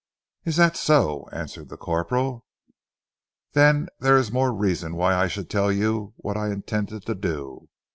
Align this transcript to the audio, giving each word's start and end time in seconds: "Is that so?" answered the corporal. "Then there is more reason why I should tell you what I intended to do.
"Is 0.45 0.55
that 0.55 0.75
so?" 0.75 1.29
answered 1.31 1.69
the 1.69 1.77
corporal. 1.77 2.47
"Then 3.53 3.87
there 3.99 4.17
is 4.17 4.31
more 4.31 4.51
reason 4.51 4.95
why 4.95 5.13
I 5.13 5.27
should 5.27 5.47
tell 5.47 5.71
you 5.71 6.13
what 6.17 6.35
I 6.37 6.47
intended 6.47 7.05
to 7.05 7.13
do. 7.13 7.69